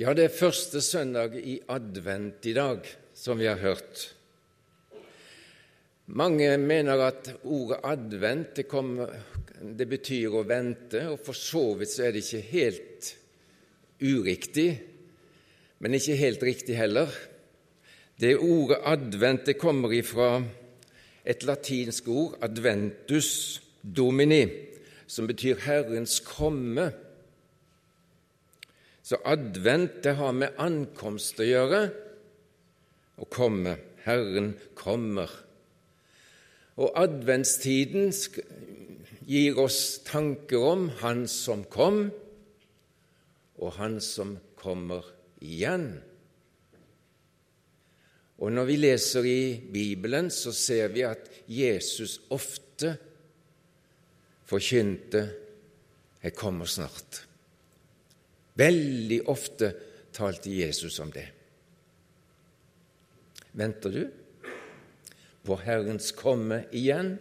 [0.00, 4.06] Ja, det er første søndag i advent i dag, som vi har hørt.
[6.16, 9.12] Mange mener at ordet advent det, kommer,
[9.60, 13.10] det betyr å vente, og for så vidt så er det ikke helt
[14.00, 14.66] uriktig,
[15.84, 17.12] men ikke helt riktig heller.
[18.16, 20.38] Det ordet advent det kommer ifra
[21.20, 24.46] et latinsk ord, adventus domini,
[25.04, 26.94] som betyr Herrens komme.
[29.02, 31.80] Så advent det har med ankomst å gjøre,
[33.18, 33.76] å komme.
[34.02, 35.30] Herren kommer.
[36.74, 38.10] Og adventstiden
[39.28, 42.08] gir oss tanker om Han som kom,
[43.62, 45.06] og Han som kommer
[45.42, 46.00] igjen.
[48.42, 52.96] Og når vi leser i Bibelen, så ser vi at Jesus ofte
[54.50, 55.28] forkynte
[56.22, 57.31] 'Jeg kommer snart'.
[58.62, 59.72] Veldig ofte
[60.14, 61.26] talte Jesus om det.
[63.58, 64.02] Venter du
[65.42, 67.16] på Herrens komme igjen?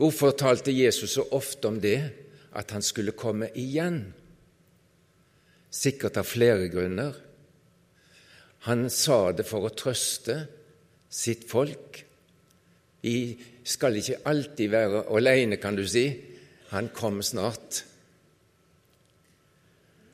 [0.00, 1.98] Hvorfor talte Jesus så ofte om det,
[2.56, 4.02] at han skulle komme igjen?
[5.70, 7.14] Sikkert av flere grunner.
[8.66, 10.40] Han sa det for å trøste
[11.10, 12.00] sitt folk.
[13.04, 13.14] Vi
[13.64, 16.08] skal ikke alltid være alene, kan du si.
[16.74, 17.84] Han kom snart.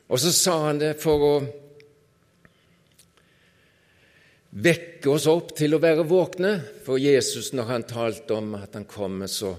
[0.06, 1.32] Og så sa han det for å
[4.56, 6.52] vekke oss opp til å være våkne.
[6.86, 9.56] For Jesus, når han talte om at han kommer, så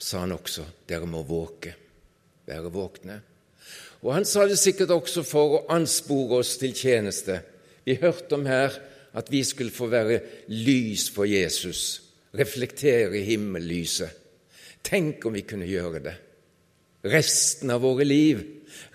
[0.00, 1.74] sa han også dere må våke,
[2.48, 3.18] være våkne.
[4.00, 7.40] Og han sa det sikkert også for å anspore oss til tjeneste.
[7.84, 8.76] Vi hørte om her
[9.16, 10.20] at vi skulle få være
[10.52, 12.00] lys for Jesus,
[12.36, 14.16] reflektere himmellyset.
[14.86, 16.14] Tenk om vi kunne gjøre det.
[17.10, 18.40] Resten av våre liv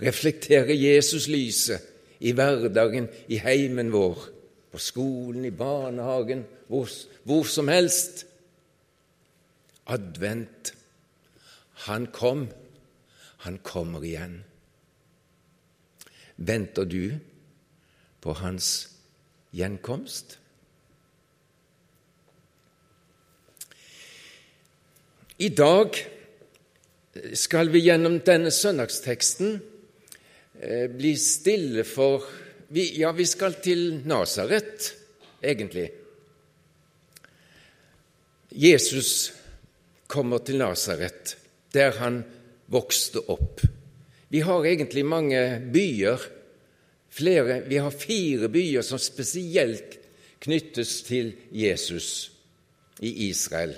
[0.02, 1.82] reflektere Jesus-lyset
[2.20, 4.28] i hverdagen, i heimen vår,
[4.72, 6.90] på skolen, i barnehagen, hvor,
[7.24, 8.26] hvor som helst.
[9.86, 10.74] Advent.
[11.88, 12.48] Han kom.
[13.46, 14.40] Han kommer igjen.
[16.38, 17.20] Venter du
[18.22, 18.90] på hans
[19.54, 20.40] gjenkomst?
[25.38, 25.96] I dag
[27.34, 29.60] skal vi gjennom denne søndagsteksten
[30.60, 32.26] eh, bli stille for
[32.68, 34.90] vi, Ja, vi skal til Nasaret,
[35.44, 35.86] egentlig.
[38.52, 39.32] Jesus
[40.08, 41.36] kommer til Nasaret,
[41.76, 42.24] der han
[42.72, 43.62] vokste opp.
[44.34, 46.20] Vi har egentlig mange byer,
[47.14, 50.00] flere, vi har fire byer som spesielt
[50.44, 52.32] knyttes til Jesus
[53.00, 53.78] i Israel.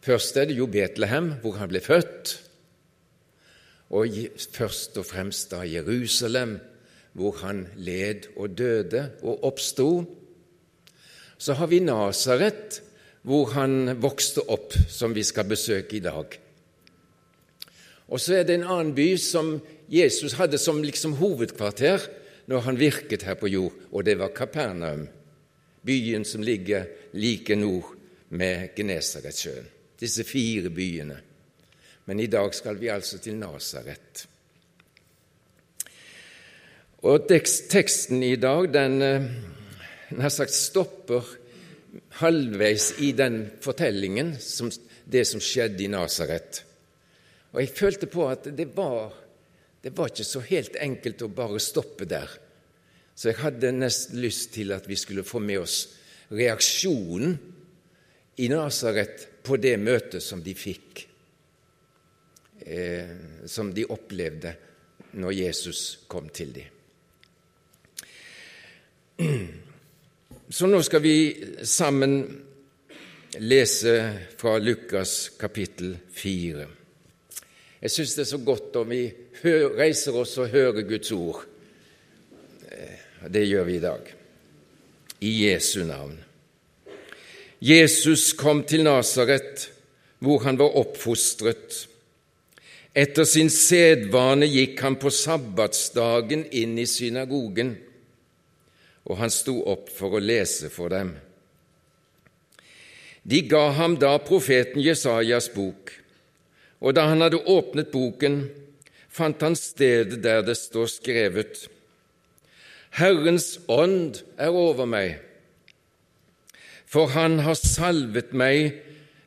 [0.00, 2.36] Først er det jo Betlehem, hvor han ble født,
[3.90, 4.06] og
[4.54, 6.58] først og fremst da Jerusalem,
[7.12, 9.88] hvor han led og døde og oppsto.
[11.38, 12.82] Så har vi Nasaret,
[13.22, 16.38] hvor han vokste opp, som vi skal besøke i dag.
[18.08, 19.58] Og så er det en annen by som
[19.90, 22.06] Jesus hadde som liksom hovedkvarter
[22.50, 25.08] når han virket her på jord, og det var Kapernaum,
[25.86, 27.94] byen som ligger like nord
[28.30, 29.79] med Genesaretsjøen.
[30.00, 31.18] Disse fire byene.
[32.08, 34.24] Men i dag skal vi altså til Nasaret.
[37.06, 39.28] Og teksten i dag den eh,
[40.16, 41.24] nær sagt stopper
[42.20, 44.68] halvveis i den fortellingen, som,
[45.04, 46.62] det som skjedde i Nasaret.
[47.52, 49.14] Og jeg følte på at det var,
[49.82, 52.28] det var ikke så helt enkelt å bare stoppe der.
[53.14, 55.80] Så jeg hadde nesten lyst til at vi skulle få med oss
[56.30, 57.34] reaksjonen
[58.40, 61.06] i Nasaret på det møtet som de fikk,
[62.66, 64.54] eh, som de opplevde
[65.20, 66.68] når Jesus kom til dem.
[70.50, 71.16] Så nå skal vi
[71.62, 72.24] sammen
[73.38, 73.94] lese
[74.38, 76.66] fra Lukas kapittel 4.
[77.80, 79.04] Jeg syns det er så godt om vi
[79.78, 81.44] reiser oss og hører Guds ord.
[82.66, 84.10] Eh, det gjør vi i dag.
[85.20, 86.18] I Jesu navn.
[87.60, 89.68] Jesus kom til Nasaret,
[90.18, 91.86] hvor han var oppfostret.
[92.96, 97.76] Etter sin sedvane gikk han på sabbatsdagen inn i synagogen
[99.10, 101.14] og han sto opp for å lese for dem.
[103.22, 105.90] De ga ham da profeten Jesajas bok,
[106.80, 108.44] og da han hadde åpnet boken,
[109.10, 111.66] fant han stedet der det står skrevet:"
[112.90, 115.20] Herrens ånd er over meg,
[116.90, 118.80] for han har salvet meg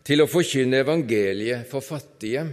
[0.03, 2.43] til å forkynne evangeliet for fattige.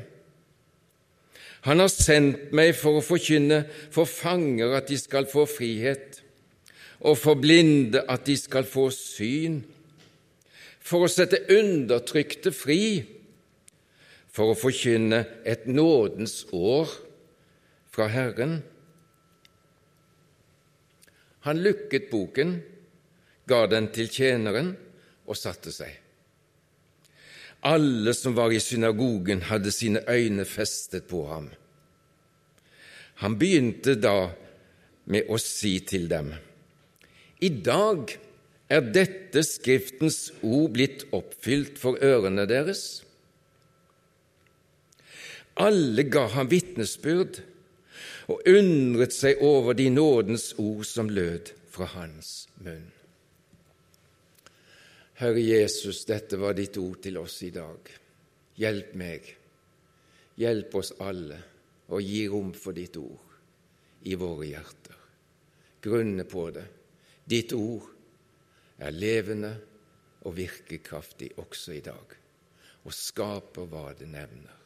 [1.67, 6.21] Han har sendt meg for å forkynne for fanger at de skal få frihet,
[7.03, 9.61] og for blinde at de skal få syn,
[10.81, 13.03] for å sette undertrykte fri,
[14.31, 16.93] for å forkynne et nådens år
[17.91, 18.61] fra Herren.
[21.49, 22.55] Han lukket boken,
[23.51, 24.71] ga den til tjeneren
[25.31, 25.93] og satte seg.
[27.71, 31.51] Alle som var i synagogen, hadde sine øyne festet på ham.
[33.21, 34.33] Han begynte da
[35.05, 36.33] med å si til dem:"
[37.41, 38.17] I dag
[38.69, 43.03] er dette Skriftens ord blitt oppfylt for ørene deres.
[45.57, 47.41] Alle ga ham vitnesbyrd
[48.31, 53.00] og undret seg over de nådens ord som lød fra hans munn.
[55.21, 57.89] Herre Jesus, dette var ditt ord til oss i dag.
[58.57, 59.27] Hjelp meg,
[60.41, 61.37] hjelp oss alle,
[61.93, 64.97] og gi rom for ditt ord i våre hjerter.
[65.85, 66.65] Grunne på det.
[67.21, 67.85] Ditt ord
[68.81, 69.53] er levende
[70.25, 72.17] og virkekraftig også i dag,
[72.89, 74.57] og skaper hva det nevner.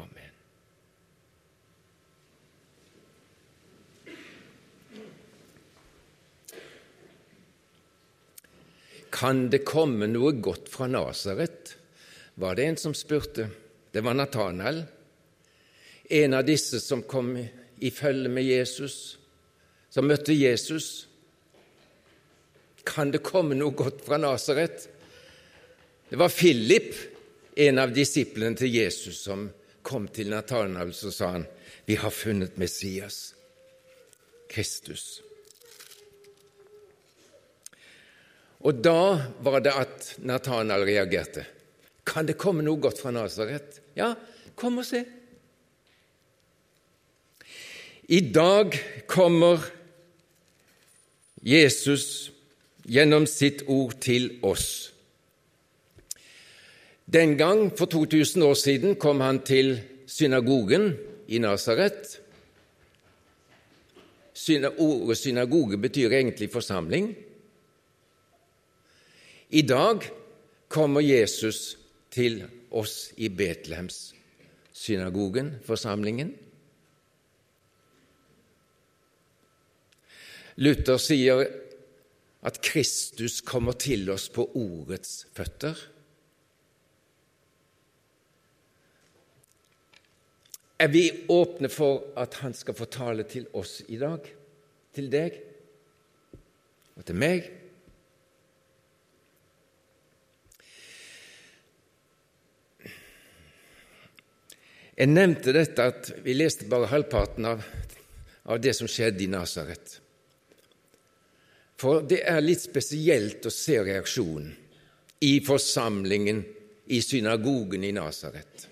[0.00, 0.29] Amen.
[9.10, 11.76] Kan det komme noe godt fra Nasaret?
[12.40, 13.48] var det en som spurte.
[13.92, 14.82] Det var Nathanael,
[16.04, 17.34] en av disse som kom
[17.78, 19.18] i følge med Jesus,
[19.90, 21.06] som møtte Jesus.
[22.86, 24.88] Kan det komme noe godt fra Nasaret?
[26.08, 26.94] Det var Philip,
[27.56, 29.48] en av disiplene til Jesus, som
[29.82, 31.46] kom til Nathanael, så sa han,
[31.86, 33.34] 'Vi har funnet Messias,
[34.48, 35.29] Kristus'.
[38.60, 41.46] Og da var det at Nathanael reagerte.
[42.04, 43.80] Kan det komme noe godt fra Nasaret?
[43.96, 44.12] Ja,
[44.58, 45.04] kom og se.
[48.10, 48.74] I dag
[49.08, 49.62] kommer
[51.46, 52.32] Jesus
[52.84, 54.90] gjennom sitt ord til oss.
[57.10, 60.92] Den gang, for 2000 år siden, kom han til synagogen
[61.28, 62.18] i Nasaret.
[64.78, 67.14] Ordet synagoge betyr egentlig forsamling.
[69.50, 70.04] I dag
[70.70, 71.74] kommer Jesus
[72.14, 74.12] til oss i Betlehems
[74.70, 76.30] synagogen, forsamlingen.
[80.60, 81.42] Luther sier
[82.46, 85.74] at Kristus kommer til oss på ordets føtter.
[90.80, 94.22] Er vi åpne for at han skal få tale til oss i dag,
[94.94, 95.42] til deg
[96.94, 97.50] og til meg?
[105.00, 107.62] Jeg nevnte dette at vi leste bare halvparten av,
[108.52, 109.94] av det som skjedde i Nasaret.
[111.80, 114.50] For det er litt spesielt å se reaksjonen
[115.24, 116.42] i forsamlingen
[116.92, 118.66] i synagogen i Nasaret.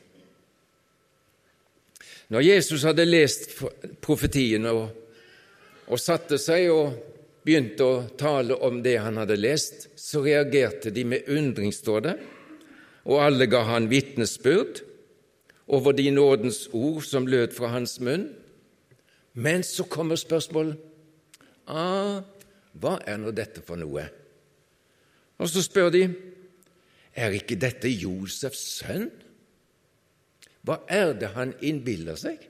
[2.29, 3.49] Når Jesus hadde lest
[4.05, 4.83] profetien og,
[5.89, 6.99] og satte seg og
[7.41, 12.15] begynte å tale om det han hadde lest, så reagerte de med undring, står det,
[13.09, 14.85] og alle ga han vitnesbyrd
[15.69, 18.29] over de nådens ord som lød fra hans munn.
[19.35, 20.79] Men så kommer spørsmålet
[21.69, 22.25] ah,
[22.79, 24.07] hva er nå dette for noe?
[25.39, 26.05] Og så spør de
[27.19, 29.09] er ikke dette Josefs sønn?
[30.67, 32.41] Hva er det han innbiller seg?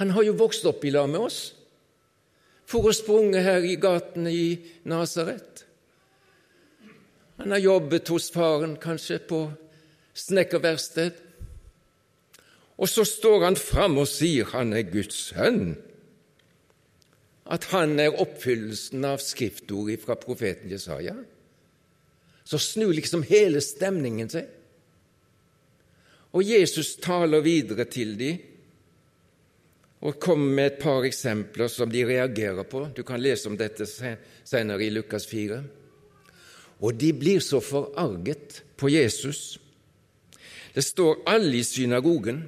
[0.00, 1.40] Han har jo vokst opp i lag med oss,
[2.66, 4.46] for å sprunge her i gatene i
[4.88, 5.64] Nasaret.
[7.42, 9.44] Han har jobbet hos faren, kanskje på
[10.14, 11.18] snekkerverksted.
[12.78, 15.74] Og så står han fram og sier han er Guds sønn,
[17.52, 21.14] at han er oppfyllelsen av skriftordet fra profeten Jesaja.
[22.44, 24.48] Så snur liksom hele stemningen seg.
[26.32, 28.40] Og Jesus taler videre til dem
[30.02, 32.88] og kommer med et par eksempler som de reagerer på.
[32.96, 35.60] Du kan lese om dette senere i Lukas 4.
[36.82, 39.60] Og de blir så forarget på Jesus
[40.72, 42.44] det står alle i synagogen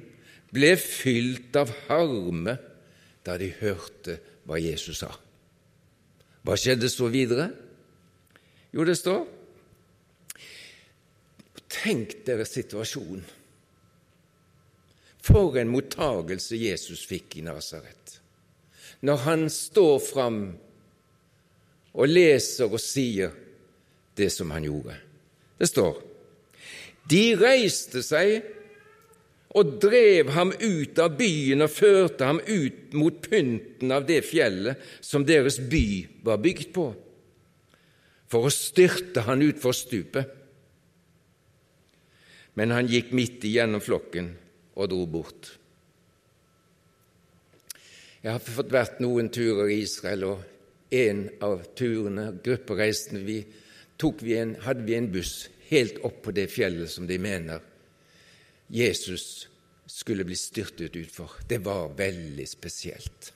[0.55, 2.55] ble fylt av harme
[3.25, 5.11] da de hørte hva Jesus sa.
[6.45, 7.49] Hva skjedde så videre?
[8.73, 9.25] Jo, det står
[11.75, 13.25] Tenk dere situasjonen.
[15.25, 18.19] For en mottagelse Jesus fikk i Nasaret.
[19.05, 20.39] Når han står fram
[21.95, 23.33] og leser og sier
[24.15, 24.95] det som han gjorde.
[25.59, 25.99] Det står
[27.09, 28.41] de reiste seg
[29.55, 34.81] og drev ham ut av byen og førte ham ut mot pynten av det fjellet
[35.05, 35.85] som deres by
[36.27, 36.89] var bygd på,
[38.27, 40.33] for å styrte han utfor stupet.
[42.55, 44.33] Men han gikk midt igjennom flokken
[44.75, 45.53] og dro bort.
[48.23, 53.43] Jeg har fått vært noen turer i Israel, og en av turene, gruppereisene, vi,
[54.23, 55.35] vi en, hadde vi en buss
[55.69, 57.63] helt opp på det fjellet som de mener
[58.67, 59.47] Jesus
[59.85, 61.31] skulle bli styrtet utfor.
[61.47, 63.31] Det var veldig spesielt.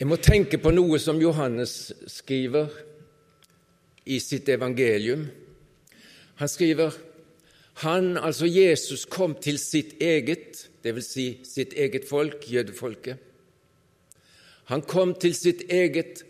[0.00, 2.72] Jeg må tenke på noe som Johannes skriver
[4.08, 5.28] i sitt evangelium.
[6.40, 6.96] Han skriver
[7.84, 11.08] han, altså Jesus, kom til sitt eget, dvs.
[11.08, 13.16] Si sitt eget folk, jødefolket.
[14.70, 16.22] Han kom til sitt eget,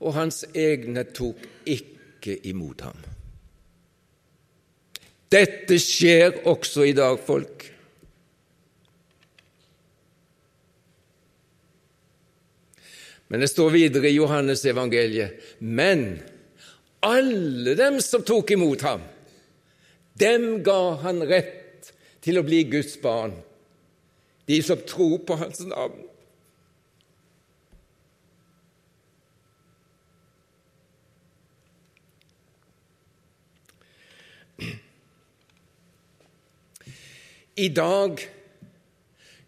[0.00, 2.98] og hans egne tok ikke imot ham.
[5.32, 7.70] Dette skjer også i dag, folk.
[13.32, 16.20] Men det står videre i Johannes evangeliet men
[17.04, 19.02] alle dem som tok imot ham,
[20.14, 21.90] dem ga han rett
[22.24, 23.34] til å bli Guds barn,
[24.48, 26.02] de som tror på hans navn.
[37.56, 38.18] I dag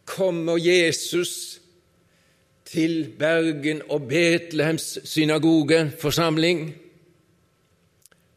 [0.04, 1.60] kommer Jesus
[2.64, 6.74] til Bergen og Betlehems synagogeforsamling.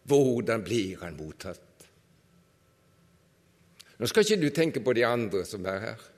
[0.04, 1.62] Hvordan blir han mottatt?
[4.00, 6.10] Nå skal ikke du tenke på de andre som er her.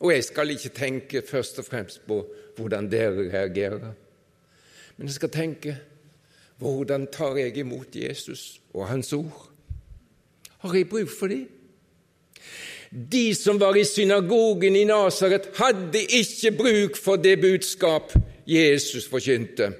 [0.00, 2.20] Og jeg skal ikke tenke først og fremst på
[2.56, 3.92] hvordan dere reagerer,
[4.96, 5.76] men jeg skal tenke
[6.58, 9.50] hvordan tar jeg imot Jesus og Hans ord?
[10.58, 11.48] Har jeg bruk for dem?
[12.90, 18.14] De som var i synagogen i Nasaret, hadde ikke bruk for det budskap
[18.46, 19.72] Jesus forkynte.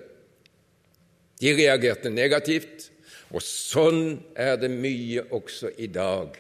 [1.41, 2.91] De reagerte negativt,
[3.31, 6.37] og sånn er det mye også i dag.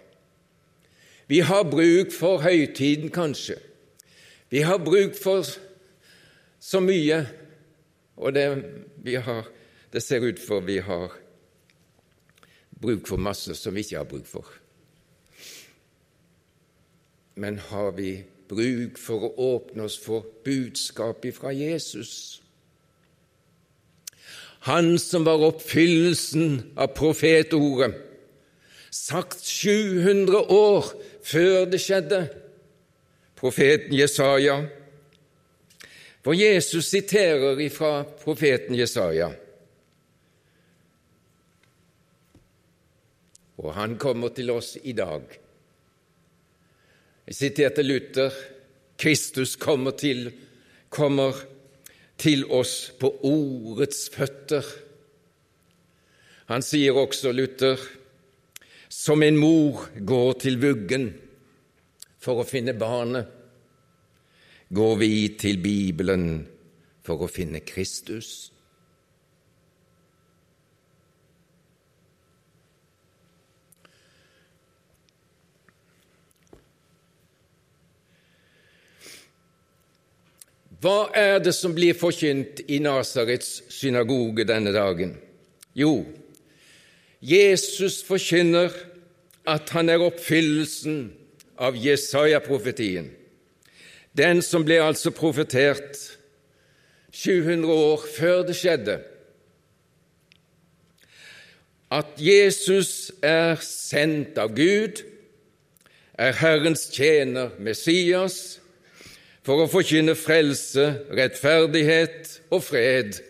[1.26, 3.58] Vi har bruk for høytiden, kanskje.
[4.50, 5.46] Vi har bruk for
[6.60, 7.24] så mye,
[8.16, 9.48] og det, har,
[9.92, 11.10] det ser ut for vi har
[12.80, 14.46] bruk for masse som vi ikke har bruk for.
[17.36, 22.40] Men har vi bruk for å åpne oss for budskapet fra Jesus?
[24.66, 27.94] Han som var oppfyllelsen av profetordet,
[28.90, 30.88] sagt 700 år
[31.26, 32.20] før det skjedde,
[33.36, 34.60] profeten Jesaja.
[36.22, 39.32] For Jesus siterer ifra profeten Jesaja.
[43.56, 45.24] og han kommer til oss i dag.
[47.26, 48.34] Jeg siterte Luther
[48.96, 50.30] Kristus kommer til,
[50.88, 51.36] kommer
[52.16, 54.64] til oss på ordets føtter.
[56.48, 57.80] Han sier også, Luther,
[58.88, 61.08] som en mor går til vuggen
[62.22, 63.26] for å finne barnet,
[64.68, 66.28] går vi til Bibelen
[67.06, 68.50] for å finne Kristus.
[80.86, 85.16] Hva er det som blir forkynt i Nasarets synagoge denne dagen?
[85.74, 86.04] Jo,
[87.26, 88.70] Jesus forkynner
[89.46, 91.08] at han er oppfyllelsen
[91.58, 93.08] av Jesaja-profetien,
[94.14, 95.98] den som ble altså profetert
[97.10, 99.00] 700 år før det skjedde,
[101.90, 105.02] at Jesus er sendt av Gud,
[106.18, 108.60] er Herrens tjener Messias,
[109.46, 113.20] for å forkynne frelse, rettferdighet og fred.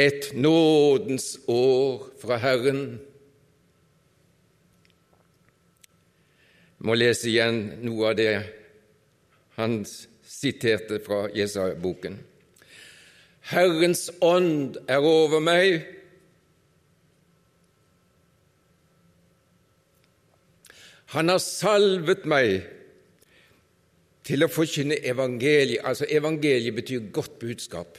[0.00, 3.00] Et nådens år fra Herren.
[6.80, 8.32] Jeg må lese igjen noe av det
[9.58, 9.82] han
[10.24, 12.16] siterte fra Jesaja-boken.
[13.52, 15.82] Herrens ånd er over meg.
[21.12, 22.62] Han har salvet meg
[24.24, 25.82] til å forkynne evangeliet.
[25.84, 27.98] Altså, evangeliet betyr godt budskap.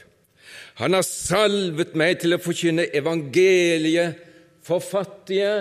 [0.80, 4.20] Han har salvet meg til å forkynne evangeliet
[4.64, 5.54] for fattige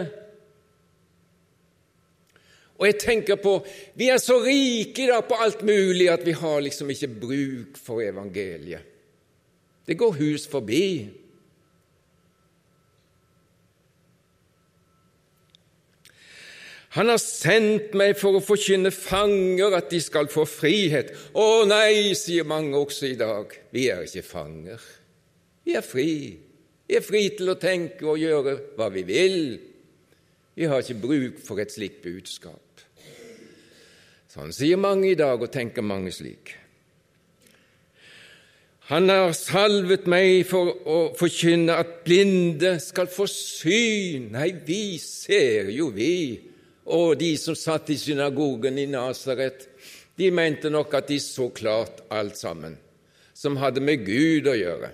[2.81, 3.59] Og jeg tenker på
[3.97, 8.01] Vi er så rike da på alt mulig at vi har liksom ikke bruk for
[8.01, 8.87] evangeliet.
[9.85, 11.09] Det går hus forbi.
[16.97, 21.13] Han har sendt meg for å forkynne fanger at de skal få frihet.
[21.33, 24.89] Å nei, sier mange også i dag, vi er ikke fanger.
[25.65, 26.13] Vi er fri.
[26.87, 29.37] Vi er fri til å tenke og gjøre hva vi vil.
[30.57, 32.83] Vi har ikke bruk for et slikt budskap.
[34.31, 36.53] Sånn sier mange i dag, og tenker mange slik.
[38.91, 44.31] Han har salvet meg for å forkynne at blinde skal få syn.
[44.35, 46.51] Nei, vi ser jo, vi
[46.91, 49.67] og de som satt i synagogen i Nasaret,
[50.17, 52.75] de mente nok at de så klart alt sammen,
[53.33, 54.89] som hadde med Gud å gjøre.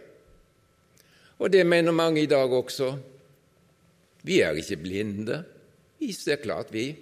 [1.38, 2.96] Og det mener mange i dag også.
[4.24, 5.44] Vi er ikke blinde.
[6.00, 6.96] Vi ser klart, vi.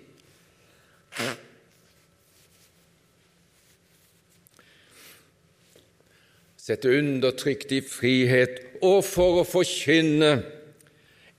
[6.65, 10.33] Sette undertrykt i frihet og for å forkynne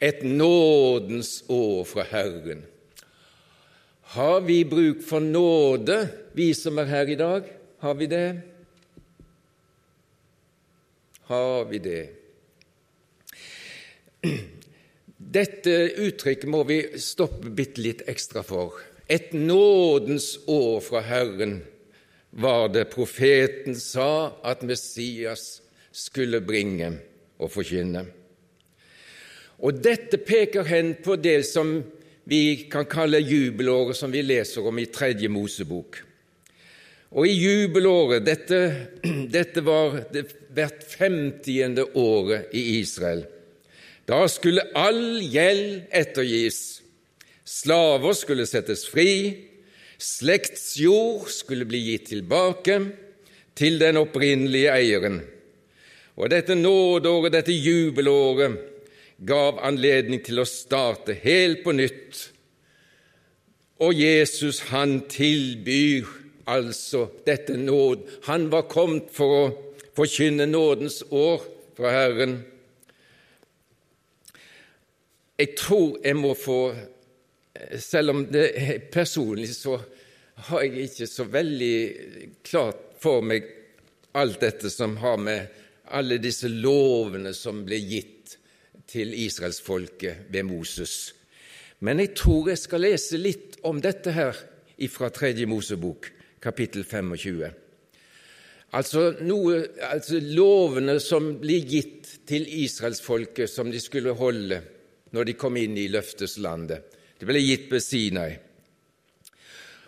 [0.01, 2.65] et nådens år fra Herren
[4.17, 7.49] har vi bruk for nåde, vi som er her i dag?
[7.83, 8.41] Har vi det?
[11.29, 12.05] Har vi det?
[15.37, 18.77] Dette uttrykket må vi stoppe bitte litt ekstra for.
[19.09, 21.61] Et nådens år fra Herren
[22.31, 26.91] var det profeten sa at Messias skulle bringe
[27.41, 28.03] og forkynne.
[29.65, 31.79] Og dette peker hen på det som
[32.29, 36.03] vi kan kalle jubelåret som vi leser om i Tredje Mosebok.
[37.17, 38.59] Og i jubelåret Dette,
[39.37, 43.25] dette var det hvert femtiende året i Israel.
[44.07, 46.83] Da skulle all gjeld ettergis.
[47.47, 49.11] Slaver skulle settes fri.
[49.99, 52.79] Slektsjord skulle bli gitt tilbake
[53.57, 55.21] til den opprinnelige eieren.
[56.17, 58.57] Og dette nådeåret, dette jubelåret,
[59.27, 62.27] gav anledning til å starte helt på nytt.
[63.81, 66.09] Og Jesus, han tilbyr
[66.49, 68.05] altså dette nåd.
[68.29, 69.47] Han var kommet for å
[69.97, 71.45] forkynne nådens år
[71.77, 72.39] fra Herren.
[75.37, 76.61] Jeg tror jeg må få
[77.81, 79.79] Selv om det er personlig, så
[80.49, 81.77] har jeg ikke så veldig
[82.45, 83.47] klart for meg
[84.13, 85.47] alt dette som har med
[85.97, 88.37] alle disse lovene som ble gitt
[88.93, 91.15] til israelsfolket ved Moses.
[91.81, 94.37] Men jeg tror jeg skal lese litt om dette her
[94.93, 96.11] fra Tredje Mosebok,
[96.45, 97.49] kapittel 25.
[98.77, 104.61] Altså, noe, altså lovene som blir gitt til israelsfolket, som de skulle holde
[105.15, 106.97] når de kom inn i løfteslandet.
[107.19, 108.31] Det ble gitt ved Sinai.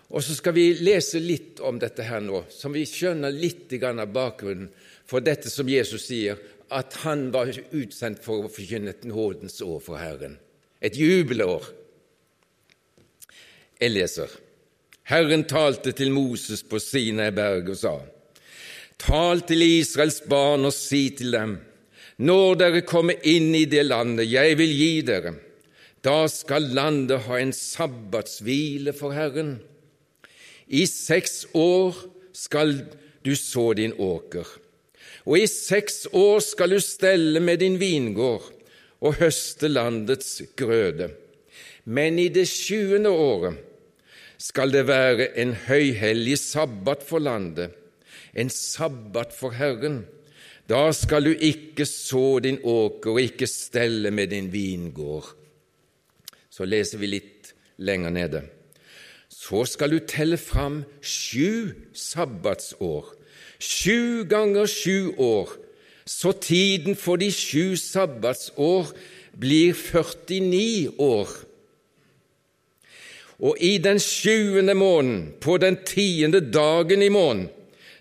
[0.09, 4.07] Og så skal vi lese litt om dette her nå, så vi skjønner litt av
[4.09, 4.71] bakgrunnen
[5.09, 9.81] for dette som Jesus sier, at han var utsendt for å forkynne et nådens år
[9.85, 10.39] for Herren,
[10.81, 11.65] et jubelår.
[13.81, 14.33] Jeg leser.
[15.09, 17.97] Herren talte til Moses på Sinai berg og sa:"
[18.99, 21.59] Tal til Israels barn og si til dem:"
[22.19, 25.37] Når dere kommer inn i det landet jeg vil gi dere,
[26.03, 29.59] da skal landet ha en sabbatshvile for Herren.
[30.67, 31.95] I seks år
[32.35, 32.75] skal
[33.27, 34.47] du så din åker
[35.29, 38.47] og i seks år skal du stelle med din vingård
[39.05, 41.11] og høste landets grøde.
[41.85, 43.59] Men i det sjuende året
[44.41, 47.75] skal det være en høyhellig sabbat for landet,
[48.33, 50.07] en sabbat for Herren.
[50.69, 55.33] Da skal du ikke så din åker og ikke stelle med din vingård.
[56.51, 58.43] Så leser vi litt lenger nede.
[59.29, 63.15] Så skal du telle fram sju sabbatsår
[63.59, 65.51] Sju ganger sju år,
[66.07, 68.93] så tiden for de sju sabbatsår
[69.35, 71.33] blir 49 år.
[73.39, 77.51] Og i den sjuende måneden, på den tiende dagen i måneden,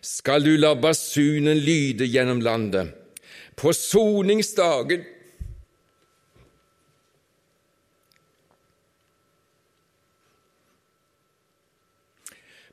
[0.07, 2.93] skal du la basunen lyde gjennom landet.
[3.55, 5.03] På soningsdagen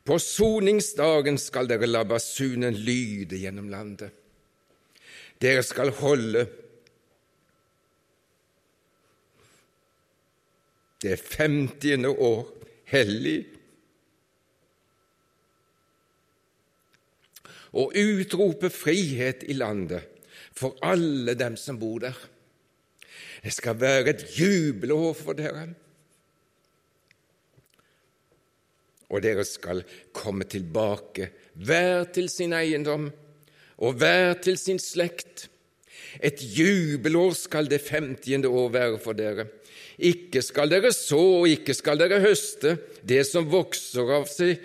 [0.04, 4.12] På soningsdagen skal dere la basunen lyde gjennom landet.
[5.40, 6.44] Dere skal holde
[11.00, 12.44] det femtiende år
[12.92, 13.38] hellig
[17.74, 20.06] og utrope frihet i landet
[20.54, 22.18] for alle dem som bor der.
[23.44, 25.72] Det skal være et jubelår for dere.
[29.14, 29.82] og dere skal
[30.14, 33.10] komme tilbake, hver til sin eiendom
[33.84, 35.48] og hver til sin slekt.
[36.22, 39.48] Et jubelår skal det femtiende år være for dere.
[39.98, 44.58] Ikke skal dere så, og ikke skal dere høste det som vokser av seg,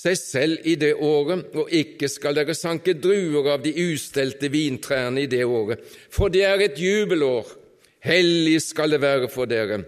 [0.00, 5.26] seg selv i det året, og ikke skal dere sanke druer av de ustelte vintrærne
[5.26, 5.82] i det året,
[6.12, 7.56] for det er et jubelår.
[8.00, 9.82] Hellig skal det være for dere.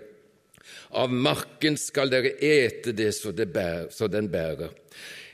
[1.00, 4.74] Av marken skal dere ete det så, det bærer, så den bærer.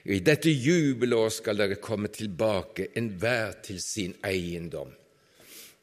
[0.08, 4.94] I dette jubelår skal dere komme tilbake, enhver til sin eiendom.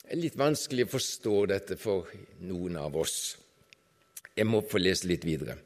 [0.05, 2.08] Det er litt vanskelig å forstå dette for
[2.47, 3.36] noen av oss.
[4.36, 5.58] Jeg må få lese litt videre.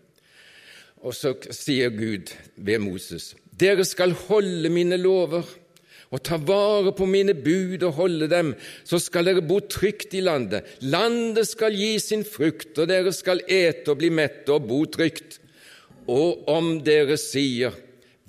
[0.99, 5.47] Og så sier Gud ved Moses.: Dere skal holde mine lover
[6.09, 10.23] og ta vare på mine bud og holde dem, så skal dere bo trygt i
[10.25, 10.65] landet.
[10.81, 15.38] Landet skal gi sin frukt, og dere skal ete og bli mette og bo trygt.
[16.09, 17.75] Og om dere sier,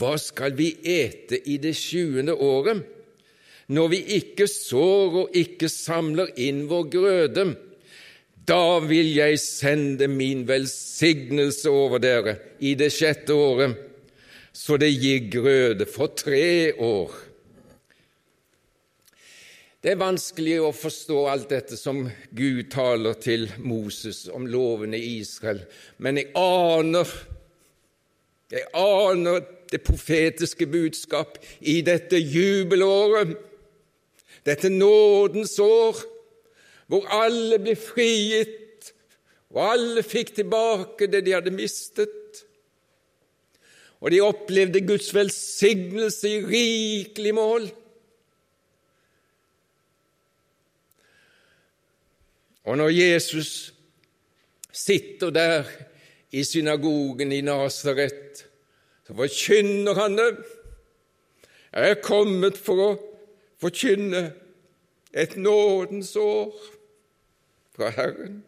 [0.01, 2.85] hva skal vi ete i det sjuende året,
[3.73, 7.47] når vi ikke sår og ikke samler inn vår grøde?
[8.51, 13.77] Da vil jeg sende min velsignelse over dere i det sjette året,
[14.51, 17.13] så det gir grøde for tre år.
[19.81, 22.03] Det er vanskelig å forstå alt dette som
[22.37, 25.63] Gud taler til Moses om lovene i Israel,
[26.03, 27.15] men jeg aner
[28.51, 31.39] jeg aner det profetiske budskap
[31.71, 33.37] i dette jubelåret,
[34.43, 36.01] dette nådens år,
[36.91, 38.89] hvor alle ble frigitt,
[39.55, 42.41] og alle fikk tilbake det de hadde mistet.
[44.01, 47.69] Og de opplevde Guds velsignelse i rikelig mål.
[52.65, 53.53] Og når Jesus
[54.73, 55.71] sitter der
[56.31, 58.47] i synagogen i Nasaret,
[59.07, 60.29] så forkynner han det.
[61.71, 62.91] Jeg er kommet for å
[63.63, 64.27] forkynne
[65.15, 66.55] et nådens år
[67.81, 68.43] fra Herren.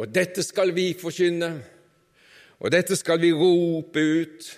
[0.00, 1.50] Og dette skal vi forkynne,
[2.60, 4.48] og dette skal vi rope ut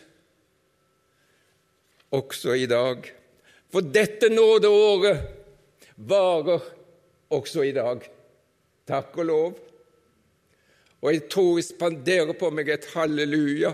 [2.15, 3.09] også i dag.
[3.73, 5.27] For dette nådeåret
[5.97, 6.63] varer
[7.33, 8.07] også i dag.
[8.87, 9.61] Takk og lov.
[11.03, 13.73] Og jeg tror jeg spanderer på meg et halleluja.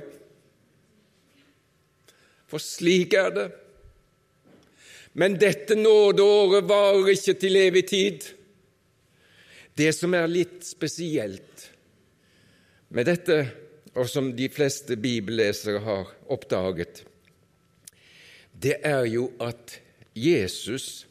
[2.48, 3.48] For slik er det.
[5.12, 8.26] Men dette nådeåret varer ikke til evig tid.
[9.78, 11.68] Det som er litt spesielt
[12.94, 13.38] med dette,
[13.98, 17.02] og som de fleste bibellesere har oppdaget,
[18.52, 19.78] det er jo at
[20.18, 21.06] Jesus,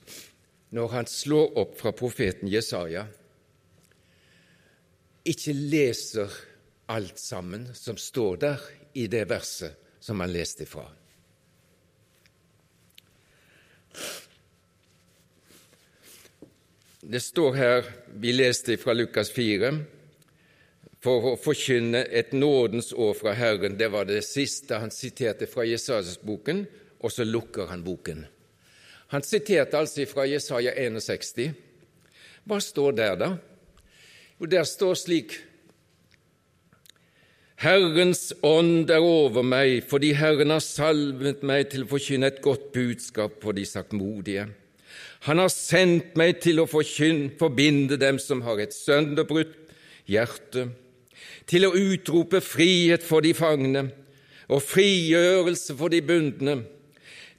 [0.75, 3.05] når han slår opp fra profeten Jesaja,
[5.27, 6.31] ikke leser
[6.91, 10.85] alt sammen som står der i det verset som han leste ifra.
[17.09, 17.85] Det står her,
[18.19, 19.69] vi leste fra Lukas 4,
[20.99, 23.77] for å forkynne et nådens år fra Herren.
[23.79, 26.65] Det var det siste han siterte fra Jesajas-boken,
[26.99, 28.25] og så lukker han boken.
[29.15, 31.55] Han siterte altså fra Jesaja 61.
[32.43, 33.31] Hva står der, da?
[34.35, 35.39] Jo, der står slik
[37.63, 42.73] Herrens ånd er over meg, fordi Herren har salvet meg til å forkynne et godt
[42.75, 44.49] budskap for de saktmodige.
[45.25, 49.55] Han har sendt meg til å forkynne, forbinde dem som har et sønderbrutt
[50.07, 50.69] hjerte,
[51.47, 53.87] til å utrope frihet for de fangne
[54.47, 56.57] og frigjørelse for de bundne,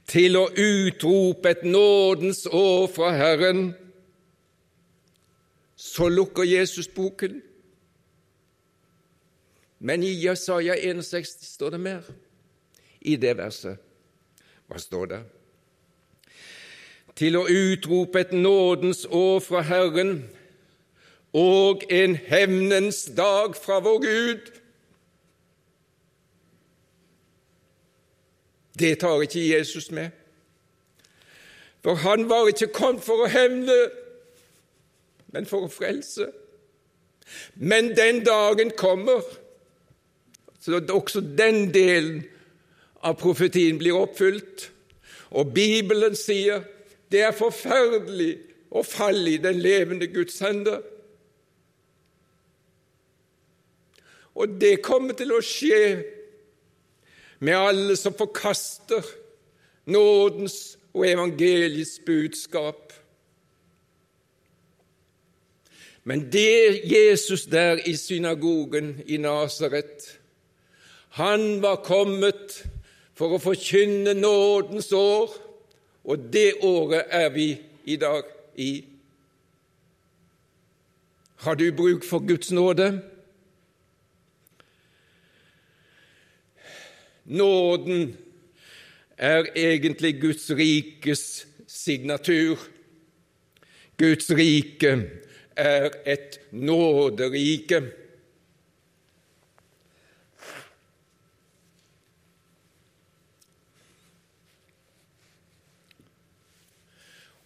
[0.09, 3.71] til å utrope et nådens år fra Herren,
[5.79, 7.39] så lukker Jesus boken.
[9.79, 12.09] Men i Jesaja 61 står det mer
[12.99, 13.77] i det verset.
[14.67, 15.21] Hva står det?
[17.19, 20.21] Til å utrope et nådens år fra Herren
[21.35, 24.45] og en hevnens dag fra vår Gud.
[28.79, 30.09] Det tar ikke Jesus med.
[31.83, 33.77] For han var ikke kommet for å hevne,
[35.31, 36.31] men for å frelse.
[37.55, 39.21] Men den dagen kommer,
[40.59, 42.23] så også den delen
[43.03, 44.71] av profetien blir oppfylt.
[45.29, 46.63] Og Bibelen sier
[47.11, 48.35] det er forferdelig
[48.69, 50.81] å falle i den levende Guds hender.
[54.39, 55.81] Og det kommer til å skje
[57.39, 59.03] med alle som forkaster
[59.89, 62.93] nådens og evangeliets budskap.
[66.03, 70.19] Men det Jesus der i synagogen i Nasaret,
[71.09, 72.61] han var kommet
[73.17, 75.33] for å forkynne nådens år,
[76.03, 78.23] og det året er vi i dag
[78.55, 78.85] i.
[81.35, 83.01] Har du bruk for Guds nåde?
[87.25, 88.17] Nåden
[89.17, 92.59] er egentlig Guds rikes signatur.
[93.97, 95.09] Guds rike
[95.55, 97.81] er et nåderike.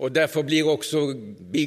[0.04, 1.16] Og Derfor blir også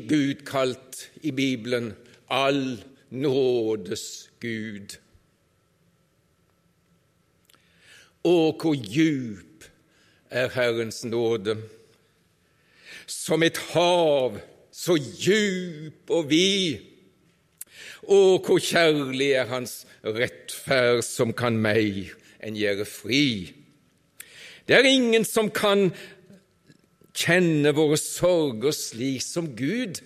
[0.09, 1.95] Gud kalt i Bibelen
[2.29, 4.99] all nådes Gud.
[8.21, 9.65] Å, hvor djup
[10.29, 11.57] er Herrens nåde!
[13.09, 14.37] Som et hav,
[14.69, 16.83] så djup og vid.
[18.05, 22.11] Å, hvor kjærlig er Hans rettferd, som kan meg
[22.45, 23.55] enn gjøre fri.
[24.67, 25.89] Det er ingen som kan
[27.17, 30.03] kjenne våre sorger slik som Gud.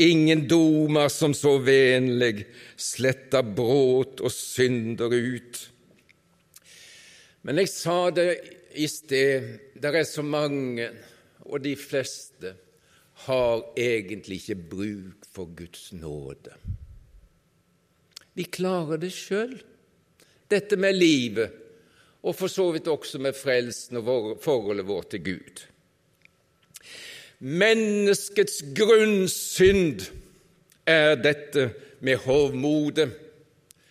[0.00, 2.46] Ingen domer som så vennlig
[2.80, 5.60] sletter bråt og synder ut.
[7.44, 8.28] Men jeg sa det
[8.78, 10.86] i sted, det er så mange,
[11.48, 12.54] og de fleste
[13.26, 16.54] har egentlig ikke bruk for Guds nåde.
[18.38, 19.56] Vi klarer det sjøl,
[20.48, 21.50] dette med livet,
[22.20, 25.64] og for så vidt også med frelsen og forholdet vårt til Gud.
[27.40, 30.02] Menneskets grunnsynd
[30.84, 31.70] er dette
[32.04, 33.14] med hovmodet,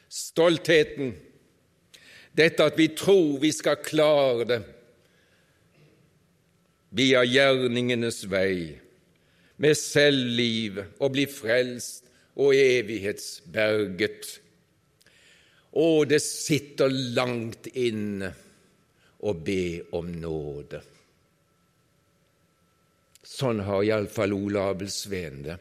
[0.09, 1.15] stoltheten,
[2.37, 4.59] dette at vi tror vi skal klare det
[6.93, 8.77] via gjerningenes vei,
[9.57, 12.05] med selvlivet, og bli frelst
[12.39, 14.29] og evighetsberget.
[15.73, 18.31] Å, det sitter langt inne
[19.19, 20.81] å be om nåde.
[23.39, 25.55] Sånn har iallfall Ola Abel Sveen det.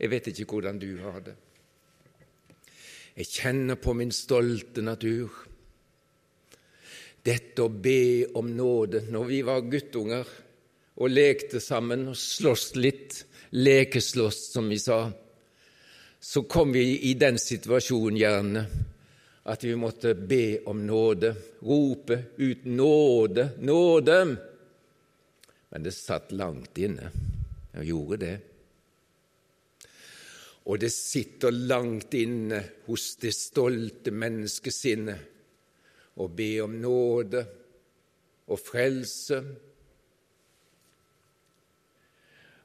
[0.00, 1.34] Jeg vet ikke hvordan du har det.
[3.18, 5.34] Jeg kjenner på min stolte natur
[7.20, 10.30] dette å be om nåde når vi var guttunger
[11.00, 13.18] og lekte sammen og sloss litt,
[13.50, 15.02] lekeslåss, som vi sa,
[16.20, 18.64] så kom vi i den situasjonen gjerne
[19.52, 24.49] at vi måtte be om nåde, rope ut 'nåde, nåde'.
[25.70, 27.10] Men det satt langt inne
[27.76, 28.36] og gjorde det.
[30.70, 35.26] Og det sitter langt inne hos det stolte menneskesinnet
[36.20, 37.42] og be om nåde
[38.50, 39.40] og frelse.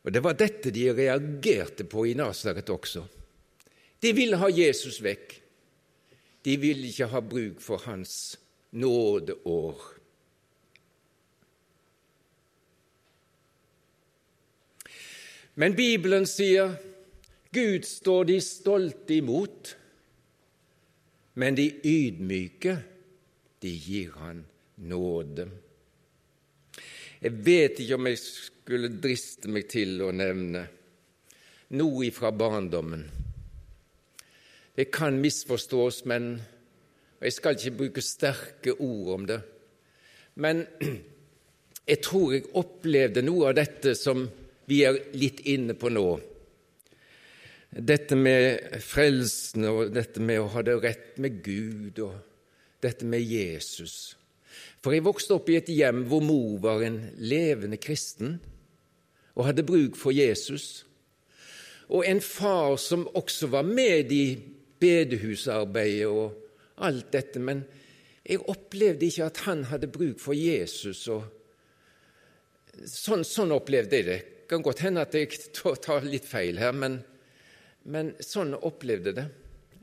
[0.05, 3.05] Og Det var dette de reagerte på i Nasaret også.
[4.01, 5.41] De ville ha Jesus vekk.
[6.45, 8.37] De ville ikke ha bruk for hans
[8.69, 9.94] nådeår.
[15.55, 16.75] Men Bibelen sier
[17.55, 19.69] Gud står de stolte imot,
[21.39, 22.75] men de ydmyke
[23.63, 24.43] de gir han
[24.83, 25.47] nåde.
[27.23, 30.65] Jeg vet ikke om jeg skulle driste meg til å nevne
[31.79, 33.07] noe ifra barndommen.
[34.75, 36.33] Det kan misforstås, men
[37.23, 39.39] jeg skal ikke bruke sterke ord om det.
[40.43, 40.65] Men
[41.91, 44.27] jeg tror jeg opplevde noe av dette som
[44.69, 46.07] vi er litt inne på nå.
[47.75, 52.15] Dette med frelsen og dette med å ha det rett med Gud og
[52.83, 54.15] dette med Jesus.
[54.83, 58.37] For jeg vokste opp i et hjem hvor mor var en levende kristen
[59.35, 60.85] og hadde bruk for Jesus,
[61.91, 64.37] og en far som også var med i
[64.79, 67.65] bedehusarbeidet og alt dette, men
[68.25, 71.03] jeg opplevde ikke at han hadde bruk for Jesus.
[71.13, 71.27] og
[72.89, 74.21] Sånn, sånn opplevde jeg det.
[74.49, 75.31] Kan godt hende at jeg
[75.85, 76.99] tar litt feil her, men,
[77.89, 79.27] men sånn opplevde jeg det.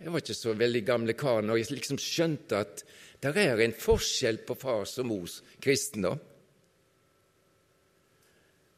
[0.03, 2.85] Jeg var ikke så veldig gamle kar når jeg liksom skjønte at
[3.23, 6.19] det er en forskjell på fars og mors kristendom.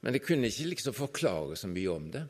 [0.04, 2.24] Men jeg kunne ikke liksom forklare så mye om det.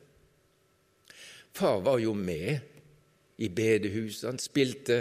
[1.54, 4.28] Far var jo med i bedehuset.
[4.28, 5.00] Han spilte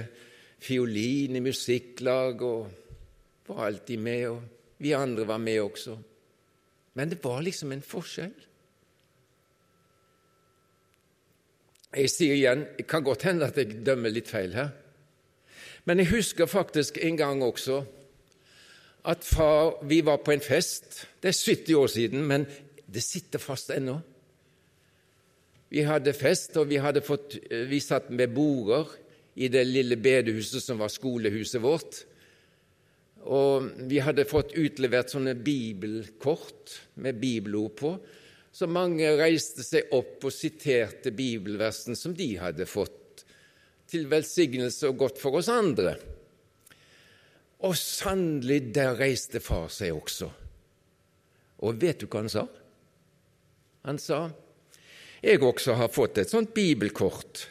[0.63, 5.97] fiolin i musikklag og var alltid med, og vi andre var med også.
[6.93, 8.34] Men det var liksom en forskjell.
[11.93, 14.71] Jeg sier igjen, det kan godt hende at jeg dømmer litt feil her,
[15.86, 17.84] men jeg husker faktisk en gang også
[19.03, 21.08] at far Vi var på en fest.
[21.19, 22.45] Det er 70 år siden, men
[22.88, 23.97] det sitter fast ennå.
[25.69, 28.86] Vi hadde fest, og vi, hadde fått, eh, vi satt med border
[29.36, 32.06] i det lille bedehuset som var skolehuset vårt.
[33.23, 37.93] Og vi hadde fått utlevert sånne bibelkort med bibelord på,
[38.53, 43.23] så mange reiste seg opp og siterte bibelversen som de hadde fått,
[43.89, 45.95] til velsignelse og godt for oss andre.
[47.63, 50.29] Og sannelig, der reiste far seg også.
[51.63, 52.47] Og vet du hva han sa?
[53.88, 54.25] Han sa
[55.23, 57.45] jeg også har fått et sånt bibelkort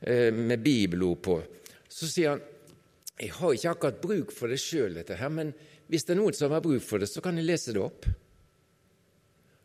[0.00, 1.38] eh, med bibelord på.
[1.88, 2.42] Så sier han
[3.20, 4.98] jeg har ikke akkurat bruk for det sjøl,
[5.30, 5.52] men
[5.86, 8.08] hvis det er noen som har bruk for det, så kan jeg lese det opp.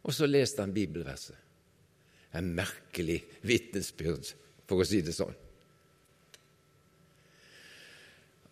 [0.05, 1.37] Og så leste han bibelverset.
[2.37, 4.33] En merkelig vitnesbyrd,
[4.69, 5.33] for å si det sånn.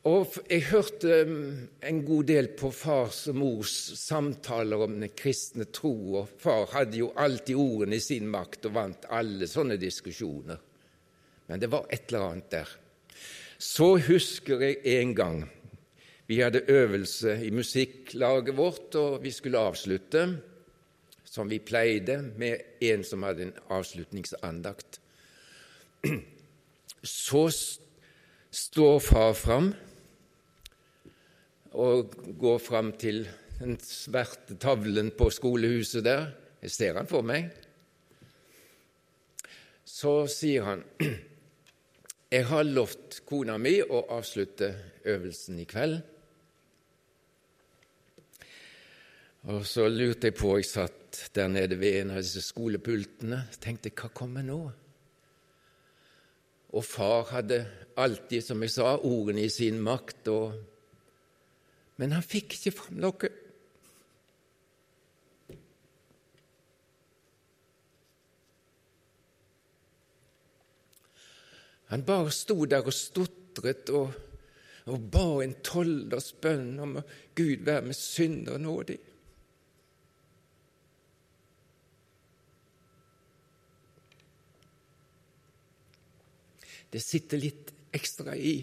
[0.07, 5.67] Og jeg hørte um, en god del på fars og mors samtaler om den kristne
[5.73, 10.61] tro, og far hadde jo alltid ordene i sin makt og vant alle sånne diskusjoner.
[11.51, 12.71] Men det var et eller annet der.
[13.57, 15.45] Så husker jeg en gang
[16.27, 20.41] vi hadde øvelse i musikklaget vårt, og vi skulle avslutte,
[21.23, 24.99] som vi pleide, med en som hadde en avslutningsandakt.
[27.03, 27.47] Så
[28.51, 29.71] står far fram
[31.71, 33.23] og går fram til
[33.59, 36.27] den svarte tavlen på skolehuset der.
[36.61, 37.49] Jeg ser han for meg.
[39.85, 40.83] Så sier han
[42.31, 44.71] jeg har lovt kona mi å avslutte
[45.07, 45.99] øvelsen i kveld.
[49.47, 53.93] Og så lurte jeg på Jeg satt der nede ved en av disse skolepultene tenkte
[53.95, 54.59] hva kommer nå?
[56.75, 57.61] Og far hadde
[57.95, 60.27] alltid, som jeg sa, ordene i sin makt.
[60.27, 60.57] og
[61.97, 63.29] men han fikk ikke fram noe.
[71.91, 74.13] Han bare sto der og stotret og,
[74.91, 77.05] og ba en tolders bønn om å
[77.37, 78.97] Gud være med synder nådig.
[86.91, 88.57] Det sitter litt ekstra i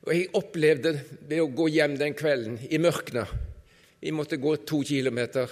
[0.00, 0.94] og jeg opplevde
[1.28, 3.26] ved å gå hjem den kvelden i mørkene
[4.00, 5.50] Vi måtte gå to kilometer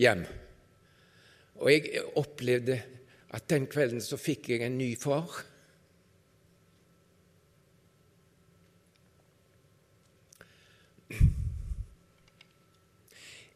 [0.00, 0.22] hjem.
[1.60, 2.78] Og jeg opplevde
[3.32, 5.42] at den kvelden så fikk jeg en ny far.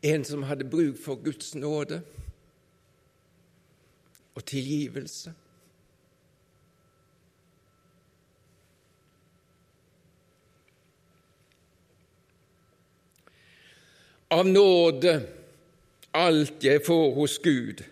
[0.02, 2.02] En som hadde bruk for Guds nåde
[4.34, 5.34] og tilgivelse.
[14.28, 15.20] av nåde
[16.16, 17.82] alt jeg får hos Gud,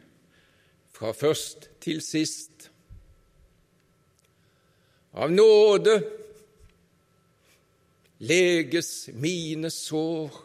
[0.94, 2.68] fra først til sist.
[5.14, 5.98] Av nåde
[8.24, 10.38] leges mine sår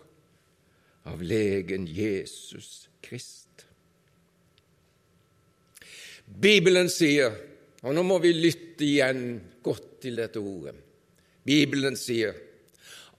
[1.10, 3.46] av legen Jesus Krist.
[6.30, 7.34] Bibelen sier,
[7.82, 10.76] og nå må vi lytte igjen godt til dette ordet
[11.48, 12.36] Bibelen sier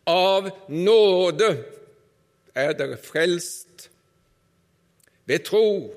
[0.09, 1.49] av nåde
[2.57, 3.89] er dere frelst
[5.29, 5.91] ved tro.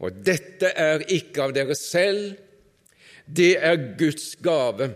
[0.00, 2.32] Og dette er ikke av dere selv,
[3.28, 4.90] det er Guds gave.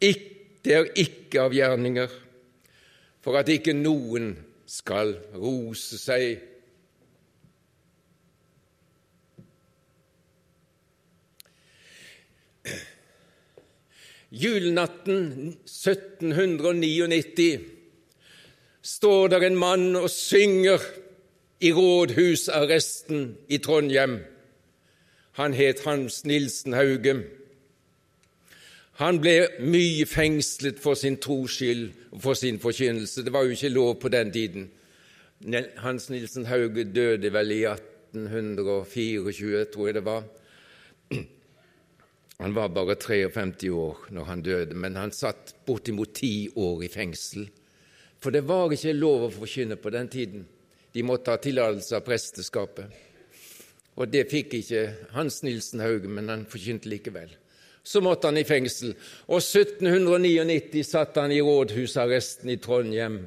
[0.00, 2.12] Det er ikke av gjerninger,
[3.24, 4.34] for at ikke noen
[4.68, 6.38] skal rose seg.
[14.30, 17.48] Julenatten 1799
[18.86, 20.84] står der en mann og synger
[21.60, 24.18] i rådhusarresten i Trondheim.
[25.32, 27.14] Han het Hans Nilsen Hauge.
[29.00, 33.24] Han ble mye fengslet for sin tros og for sin forkynnelse.
[33.24, 34.70] Det var jo ikke lov på den tiden.
[35.76, 40.24] Hans Nilsen Hauge døde vel i 1824, tror jeg det var.
[42.40, 46.88] Han var bare 53 år når han døde, men han satt bortimot ti år i
[46.88, 47.48] fengsel
[48.20, 50.44] for det var ikke lov å forkynne på den tiden.
[50.92, 52.90] De måtte ha tillatelse av presteskapet.
[54.00, 54.84] Og det fikk ikke
[55.14, 57.30] Hans Nilsen Hauge, men han forkynte likevel.
[57.82, 58.92] Så måtte han i fengsel,
[59.28, 63.22] og 1799 satt han i rådhusarresten i Trondheim.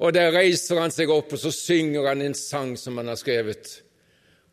[0.00, 3.20] Og der reiser han seg opp, og så synger han en sang som han har
[3.20, 3.80] skrevet,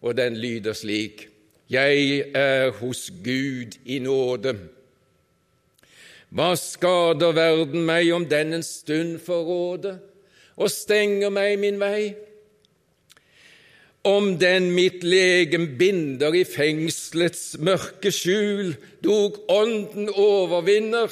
[0.01, 1.29] og den lyder slik:"
[1.69, 4.53] Jeg er hos Gud i nåde
[6.27, 9.93] hva skader verden meg om den en stund får råde
[10.57, 12.15] og stenger meg min vei?
[14.07, 21.11] om den mitt legem binder i fengselets mørke skjul, dog ånden overvinner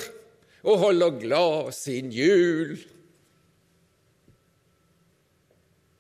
[0.66, 2.78] og holder glad sin jul.